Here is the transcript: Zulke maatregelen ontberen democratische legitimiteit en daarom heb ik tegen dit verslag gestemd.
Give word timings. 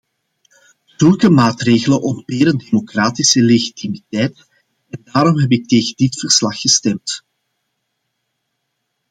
Zulke 0.97 1.29
maatregelen 1.29 2.01
ontberen 2.01 2.57
democratische 2.57 3.41
legitimiteit 3.41 4.47
en 4.89 5.01
daarom 5.03 5.37
heb 5.37 5.51
ik 5.51 5.67
tegen 5.67 5.95
dit 5.95 6.19
verslag 6.19 6.59
gestemd. 6.61 7.25